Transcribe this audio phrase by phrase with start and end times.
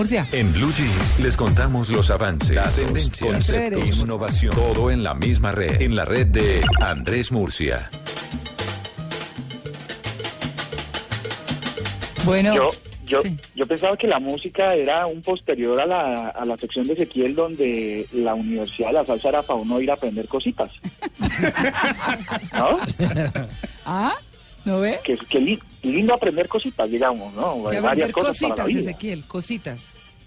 [0.00, 0.26] Murcia.
[0.32, 5.52] En Blue Jeans les contamos los avances, Datos, tendencias, conceptos, innovación, todo en la misma
[5.52, 7.90] red, en la red de Andrés Murcia.
[12.24, 12.70] Bueno, Yo,
[13.04, 13.36] yo, sí.
[13.54, 17.34] yo pensaba que la música era un posterior a la, a la sección de Ezequiel
[17.34, 20.72] donde la Universidad de la Salsa era para uno ir a aprender cositas.
[22.54, 22.78] ¿No?
[23.84, 24.16] ¿Ah?
[24.64, 24.98] ¿No ve?
[25.04, 27.62] Que, que li- lindo aprender cositas, digamos, ¿no?
[27.62, 28.80] Varias cosas para la cositas, vida.
[28.90, 29.80] Ezequiel, cositas.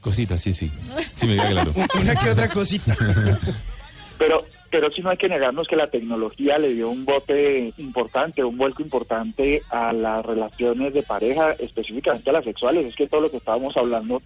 [0.00, 0.70] Cositas, sí, sí.
[1.14, 1.74] Sí, me queda claro.
[2.00, 2.96] Una que otra cosita.
[4.18, 8.44] Pero, pero sí no hay que negarnos que la tecnología le dio un bote importante,
[8.44, 12.84] un vuelco importante a las relaciones de pareja, específicamente a las sexuales.
[12.84, 14.20] Es que todo lo que estábamos hablando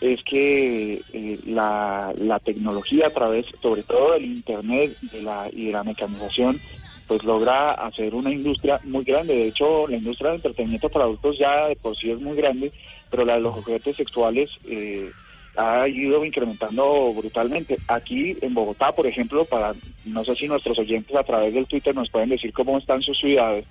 [0.00, 5.66] es que eh, la, la tecnología a través, sobre todo del Internet de la, y
[5.66, 6.58] de la mecanización,
[7.08, 9.34] pues logra hacer una industria muy grande.
[9.34, 12.70] De hecho, la industria del entretenimiento para adultos ya de por sí es muy grande,
[13.10, 15.10] pero la de los juguetes sexuales eh,
[15.56, 17.78] ha ido incrementando brutalmente.
[17.88, 19.74] Aquí en Bogotá, por ejemplo, para
[20.04, 23.18] no sé si nuestros oyentes a través del Twitter nos pueden decir cómo están sus
[23.18, 23.64] ciudades,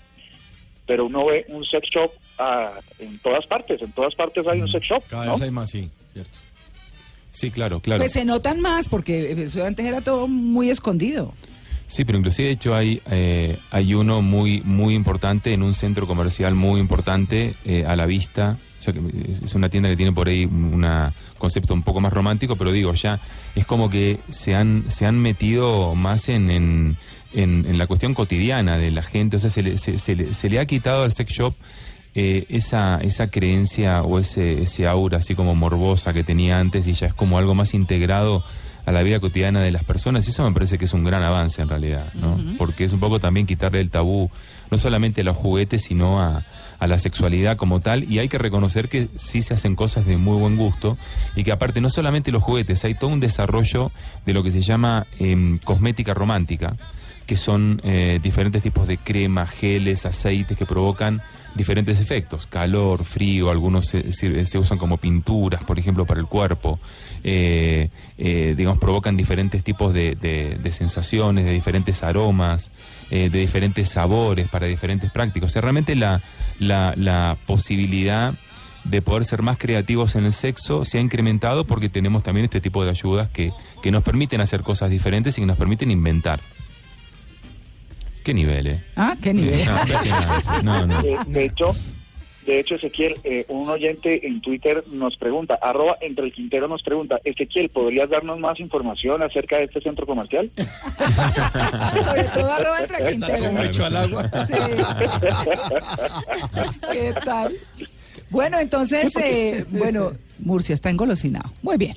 [0.88, 4.67] pero uno ve un sex shop ah, en todas partes, en todas partes hay un
[4.67, 5.33] sex shop, Cada ¿no?
[5.33, 6.39] vez hay más, sí, cierto.
[7.30, 8.02] Sí, claro, claro.
[8.02, 11.36] Pues se notan más porque eso antes era todo muy escondido.
[11.88, 16.05] Sí, pero inclusive de hecho hay, eh, hay uno muy, muy importante en un centro
[16.05, 18.57] comercial muy importante eh, a la vista.
[18.80, 18.93] O sea,
[19.43, 20.85] es una tienda que tiene por ahí un
[21.38, 23.19] concepto un poco más romántico, pero digo, ya
[23.55, 26.97] es como que se han, se han metido más en, en,
[27.33, 29.38] en- en la cuestión cotidiana de la gente.
[29.38, 31.53] O sea, se le, se, se le, se le ha quitado al sex shop
[32.15, 36.93] eh, esa, esa creencia o ese, ese aura así como morbosa que tenía antes y
[36.93, 38.43] ya es como algo más integrado
[38.88, 40.25] a la vida cotidiana de las personas.
[40.27, 42.39] Y eso me parece que es un gran avance en realidad, ¿no?
[42.57, 44.31] Porque es un poco también quitarle el tabú
[44.71, 46.45] no solamente a los juguetes sino a,
[46.80, 48.09] a la sexualidad como tal.
[48.09, 50.97] Y hay que reconocer que sí se hacen cosas de muy buen gusto
[51.35, 53.91] y que aparte no solamente los juguetes, hay todo un desarrollo
[54.25, 56.77] de lo que se llama em, cosmética romántica
[57.28, 61.21] que son eh, diferentes tipos de cremas, geles, aceites que provocan
[61.54, 66.80] diferentes efectos, calor, frío, algunos se, se- usan como pinturas, por ejemplo, para el cuerpo,
[67.23, 72.71] eh, eh, digamos, provocan diferentes tipos de, de- de sensaciones, de diferentes aromas,
[73.10, 75.49] de diferentes sabores para diferentes prácticas.
[75.49, 76.21] O sea, realmente la,
[76.59, 78.33] la, la posibilidad
[78.83, 82.61] de poder ser más creativos en el sexo se ha incrementado porque tenemos también este
[82.61, 83.52] tipo de ayudas que,
[83.82, 86.39] que nos permiten hacer cosas diferentes y que nos permiten inventar.
[88.27, 88.83] ¿Qué nivel, eh?
[88.98, 89.58] Ah, qué nivel.
[90.61, 91.02] No, no, no.
[91.02, 91.73] De, de hecho,
[92.45, 96.83] de hecho, Ezequiel, eh, un oyente en Twitter nos pregunta, arroba entre el Quintero nos
[96.83, 100.52] pregunta, Ezequiel, ¿podrías darnos más información acerca de este centro comercial?
[100.58, 103.64] Sobre todo arroba entre Tazo Quintero.
[103.64, 104.30] hecho al agua.
[104.45, 104.54] Sí.
[106.92, 107.55] ¿Qué tal?
[108.30, 111.49] Bueno, entonces, eh, bueno, Murcia está engolosinado.
[111.61, 111.95] Muy bien.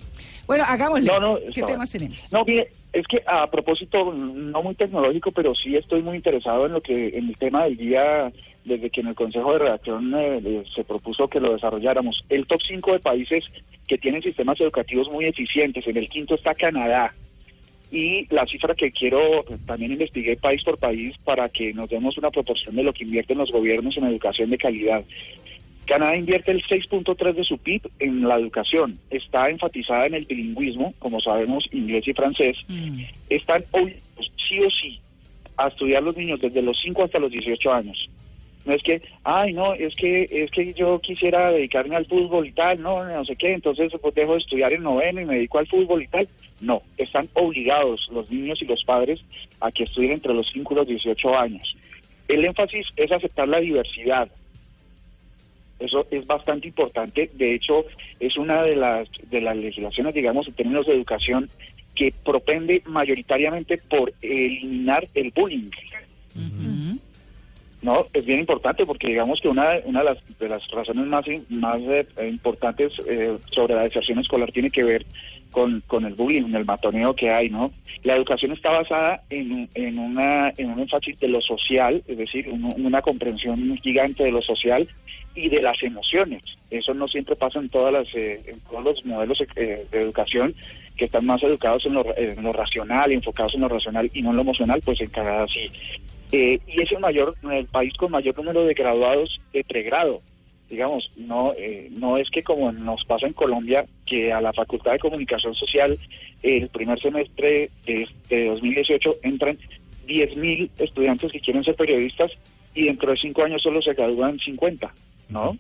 [0.51, 1.07] Bueno, hagámosle.
[1.07, 2.33] No, no, ¿Qué temas tenemos?
[2.33, 6.73] No, mire, es que a propósito, no muy tecnológico, pero sí estoy muy interesado en
[6.73, 8.33] lo que, en el tema del día,
[8.65, 12.25] desde que en el Consejo de Redacción eh, se propuso que lo desarrolláramos.
[12.29, 13.45] El top 5 de países
[13.87, 17.15] que tienen sistemas educativos muy eficientes, en el quinto está Canadá.
[17.93, 22.33] Y la cifra que quiero, también investigué país por país para que nos demos una
[22.33, 25.05] proporción de lo que invierten los gobiernos en educación de calidad.
[25.87, 28.99] Canadá invierte el 6.3 de su PIB en la educación.
[29.11, 32.57] Está enfatizada en el bilingüismo, como sabemos, inglés y francés.
[32.69, 33.03] Mm.
[33.29, 35.01] Están obligados, sí o sí,
[35.57, 38.09] a estudiar los niños desde los 5 hasta los 18 años.
[38.65, 42.53] No es que, ay, no, es que es que yo quisiera dedicarme al fútbol y
[42.53, 45.59] tal, no, no sé qué, entonces pues dejo de estudiar en noveno y me dedico
[45.59, 46.29] al fútbol y tal.
[46.61, 49.21] No, están obligados los niños y los padres
[49.61, 51.77] a que estudien entre los 5 y los 18 años.
[52.29, 54.31] El énfasis es aceptar la diversidad,
[55.81, 57.31] eso es bastante importante.
[57.35, 57.85] De hecho,
[58.21, 61.49] es una de las, de las legislaciones, digamos, en términos de educación,
[61.95, 65.71] que propende mayoritariamente por eliminar el bullying.
[67.83, 71.81] No, es bien importante porque digamos que una, de, las, de las razones más, más
[71.81, 75.07] eh, importantes eh, sobre la deserción escolar tiene que ver
[75.51, 77.73] con, con el bullying, el matoneo que hay, ¿no?
[78.03, 82.49] La educación está basada en, en, una, en un énfasis de lo social, es decir,
[82.49, 84.87] un- una comprensión gigante de lo social
[85.35, 86.43] y de las emociones.
[86.71, 90.55] Eso no siempre pasa en todas las eh, en todos los modelos eh, de educación
[90.97, 94.31] que están más educados en lo, en lo racional, enfocados en lo racional y no
[94.31, 95.65] en lo emocional, pues en Canadá sí.
[96.33, 100.23] Eh, y es el mayor, el país con mayor número de graduados de pregrado.
[100.69, 104.93] Digamos, no, eh, no es que como nos pasa en Colombia, que a la Facultad
[104.93, 105.99] de Comunicación Social
[106.43, 109.59] el primer semestre de, de 2018 entran
[110.07, 112.31] 10.000 estudiantes que quieren ser periodistas
[112.75, 114.93] y dentro de cinco años solo se gradúan 50,
[115.29, 115.57] ¿no?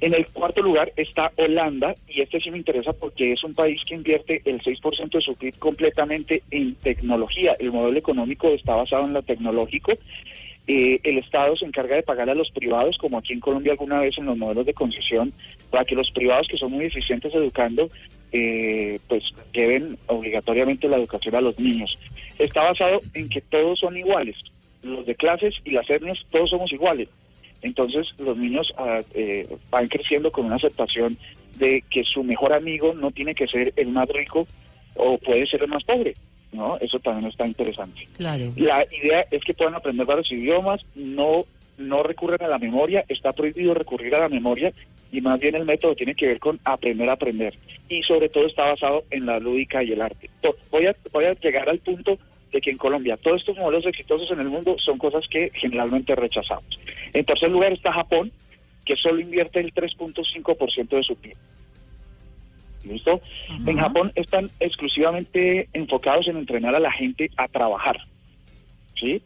[0.00, 3.82] En el cuarto lugar está Holanda, y este sí me interesa porque es un país
[3.84, 7.56] que invierte el 6% de su PIB completamente en tecnología.
[7.58, 9.92] El modelo económico está basado en lo tecnológico.
[10.66, 14.00] Eh, el Estado se encarga de pagar a los privados, como aquí en Colombia alguna
[14.00, 15.32] vez en los modelos de concesión,
[15.70, 17.90] para que los privados que son muy eficientes educando,
[18.32, 19.22] eh, pues
[19.52, 21.98] lleven obligatoriamente la educación a los niños.
[22.38, 24.36] Está basado en que todos son iguales,
[24.82, 27.08] los de clases y las etnias, todos somos iguales.
[27.64, 31.16] Entonces los niños ah, eh, van creciendo con una aceptación
[31.56, 34.46] de que su mejor amigo no tiene que ser el más rico
[34.94, 36.14] o puede ser el más pobre.
[36.52, 36.76] ¿no?
[36.78, 38.06] Eso también está interesante.
[38.18, 38.52] Claro.
[38.56, 41.46] La idea es que puedan aprender varios idiomas, no,
[41.78, 44.70] no recurren a la memoria, está prohibido recurrir a la memoria
[45.10, 47.54] y más bien el método tiene que ver con aprender a aprender.
[47.88, 50.28] Y sobre todo está basado en la lúdica y el arte.
[50.70, 52.18] Voy a, voy a llegar al punto
[52.54, 56.14] de que en Colombia todos estos modelos exitosos en el mundo son cosas que generalmente
[56.14, 56.78] rechazamos.
[57.12, 58.30] En tercer lugar está Japón,
[58.84, 61.36] que solo invierte el 3.5% de su PIB.
[62.84, 63.20] ¿Listo?
[63.66, 67.98] En Japón están exclusivamente enfocados en entrenar a la gente a trabajar.
[68.94, 69.20] ¿Sí?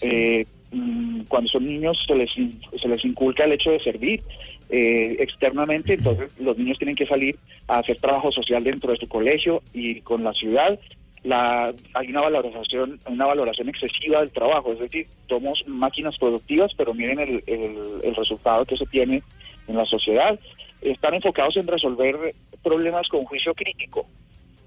[0.00, 4.22] Eh, mm, cuando son niños se les, se les inculca el hecho de servir
[4.70, 7.36] eh, externamente, entonces los niños tienen que salir
[7.68, 10.80] a hacer trabajo social dentro de su colegio y con la ciudad.
[11.24, 16.94] La, hay una valoración una valoración excesiva del trabajo, es decir, somos máquinas productivas, pero
[16.94, 19.22] miren el, el, el resultado que se tiene
[19.68, 20.38] en la sociedad.
[20.80, 24.06] Están enfocados en resolver problemas con juicio crítico,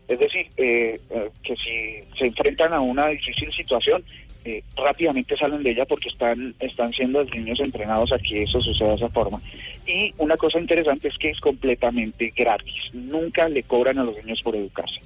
[0.08, 4.04] es decir, eh, eh, que si se enfrentan a una difícil situación,
[4.46, 8.62] eh, rápidamente salen de ella porque están, están siendo los niños entrenados a que eso
[8.62, 9.42] suceda de esa forma.
[9.88, 12.94] Y una cosa interesante es que es completamente gratis.
[12.94, 15.02] Nunca le cobran a los niños por educarse.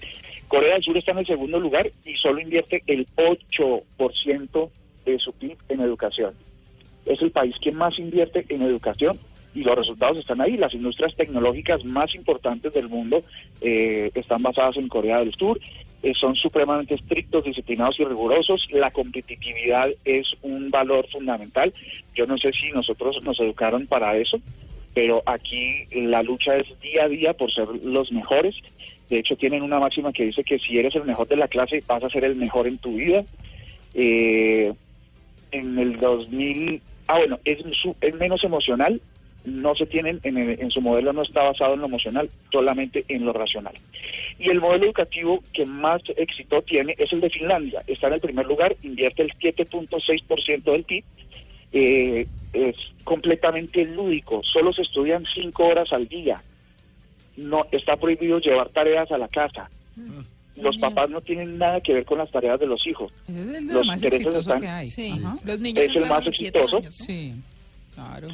[0.50, 4.70] Corea del Sur está en el segundo lugar y solo invierte el 8%
[5.06, 6.34] de su PIB en educación.
[7.06, 9.20] Es el país que más invierte en educación
[9.54, 10.58] y los resultados están ahí.
[10.58, 13.24] Las industrias tecnológicas más importantes del mundo
[13.62, 15.60] eh, están basadas en Corea del Sur.
[16.02, 18.68] Eh, son supremamente estrictos, disciplinados y rigurosos.
[18.72, 21.74] La competitividad es un valor fundamental.
[22.16, 24.40] Yo no sé si nosotros nos educaron para eso,
[24.96, 28.56] pero aquí la lucha es día a día por ser los mejores.
[29.10, 31.84] De hecho, tienen una máxima que dice que si eres el mejor de la clase,
[31.88, 33.24] vas a ser el mejor en tu vida.
[33.94, 34.72] Eh,
[35.52, 37.58] en el 2000, ah bueno, es,
[38.02, 39.02] es menos emocional,
[39.46, 43.04] no se tienen, en, el- en su modelo no está basado en lo emocional, solamente
[43.08, 43.74] en lo racional.
[44.38, 48.20] Y el modelo educativo que más éxito tiene es el de Finlandia, está en el
[48.22, 51.04] primer lugar, invierte el 7.6% del PIB,
[51.72, 56.44] eh, es completamente lúdico, solo se estudian cinco horas al día,
[57.40, 59.70] no está prohibido llevar tareas a la casa.
[60.56, 63.12] Los papás no tienen nada que ver con las tareas de los hijos.
[63.28, 64.88] Es el Los más exitoso están- que hay.
[64.88, 65.36] Sí, Ajá.
[65.46, 66.78] los niños Es el más exitoso.
[66.78, 67.06] años, ¿no?
[67.06, 67.34] Sí,
[67.96, 68.28] claro.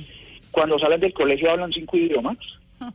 [0.52, 2.38] Cuando salen del colegio hablan cinco idiomas.
[2.80, 2.92] Ah.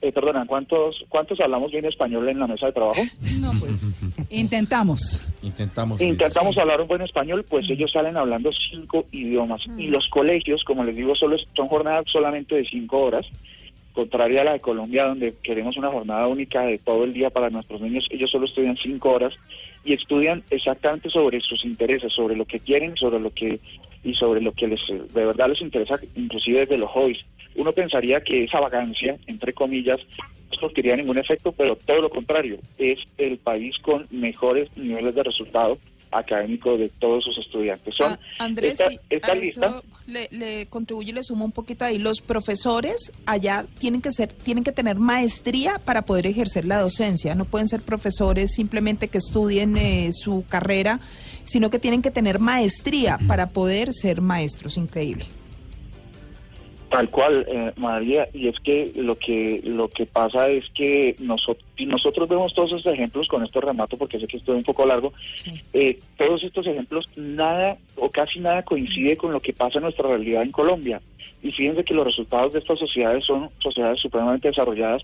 [0.00, 3.02] Eh, perdona, ¿cuántos, ¿cuántos hablamos bien español en la mesa de trabajo?
[3.40, 3.82] No, pues
[4.30, 5.20] intentamos.
[5.42, 6.00] Intentamos.
[6.00, 9.62] Intentamos hablar un buen español, pues ellos salen hablando cinco idiomas.
[9.76, 13.26] Y los colegios, como les digo, solo son jornadas solamente de cinco horas,
[13.98, 17.50] contraria a la de Colombia, donde queremos una jornada única de todo el día para
[17.50, 18.06] nuestros niños.
[18.10, 19.34] Ellos solo estudian cinco horas
[19.84, 23.58] y estudian exactamente sobre sus intereses, sobre lo que quieren, sobre lo que
[24.04, 27.24] y sobre lo que les de verdad les interesa, inclusive desde los hobbies.
[27.56, 29.98] Uno pensaría que esa vagancia, entre comillas,
[30.48, 35.24] no surtiría ningún efecto, pero todo lo contrario, es el país con mejores niveles de
[35.24, 35.76] resultado
[36.10, 37.94] académico de todos sus estudiantes.
[37.94, 41.44] Son Ah, Andrés, esta, sí, esta a lista, eso le, le contribuye y le sumo
[41.44, 41.98] un poquito ahí.
[41.98, 47.34] Los profesores allá tienen que ser, tienen que tener maestría para poder ejercer la docencia.
[47.34, 51.00] No pueden ser profesores simplemente que estudien eh, su carrera,
[51.44, 54.76] sino que tienen que tener maestría para poder ser maestros.
[54.76, 55.26] Increíble.
[56.88, 61.66] Tal cual, eh, María, y es que lo que lo que pasa es que nosotros
[61.78, 65.12] nosotros vemos todos estos ejemplos con este remato porque sé que estoy un poco largo.
[65.74, 70.08] eh, todos estos ejemplos nada o casi nada coincide con lo que pasa en nuestra
[70.08, 71.02] realidad en Colombia.
[71.42, 75.02] Y fíjense que los resultados de estas sociedades son sociedades supremamente desarrolladas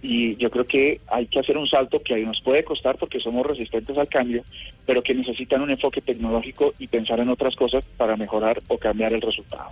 [0.00, 3.20] y yo creo que hay que hacer un salto que ahí nos puede costar porque
[3.20, 4.44] somos resistentes al cambio,
[4.86, 9.12] pero que necesitan un enfoque tecnológico y pensar en otras cosas para mejorar o cambiar
[9.12, 9.70] el resultado.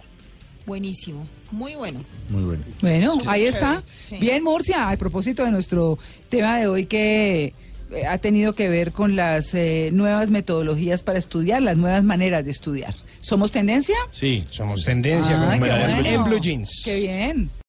[0.67, 2.01] Buenísimo, muy bueno.
[2.29, 2.65] Muy bueno.
[2.81, 3.83] Bueno, ahí está.
[3.99, 4.17] sí.
[4.21, 7.55] Bien, Murcia, a propósito de nuestro tema de hoy que
[7.93, 12.45] eh, ha tenido que ver con las eh, nuevas metodologías para estudiar, las nuevas maneras
[12.45, 12.95] de estudiar.
[13.21, 13.97] ¿Somos tendencia?
[14.11, 15.59] Sí, somos tendencia Ah,
[16.03, 16.25] qué en.
[16.25, 16.83] Blue Jeans.
[16.85, 17.51] Qué bien.